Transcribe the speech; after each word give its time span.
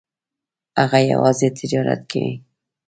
هغه 0.81 0.99
یوازې 1.11 1.47
تجارت 1.59 2.01
کوي. 2.11 2.33